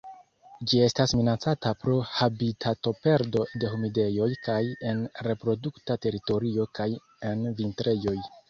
Ĝi 0.69 0.77
estas 0.85 1.11
minacata 1.19 1.73
pro 1.83 1.97
habitatoperdo 2.13 3.45
de 3.65 3.69
humidejoj 3.75 4.31
kaj 4.49 4.59
en 4.93 5.05
reprodukta 5.31 6.01
teritorio 6.07 6.69
kaj 6.81 6.91
en 7.33 7.49
vintrejoj. 7.63 8.21